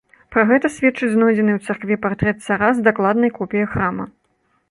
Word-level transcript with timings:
Пра 0.35 0.43
гэта 0.51 0.69
сведчыць 0.75 1.09
знойдзены 1.15 1.51
ў 1.57 1.67
царкве 1.67 1.95
партрэт 2.07 2.37
цара 2.47 2.69
з 2.77 2.85
дакладнай 2.87 3.31
копіяй 3.39 3.67
храма. 3.75 4.09